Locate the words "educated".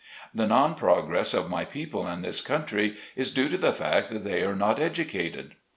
4.79-5.53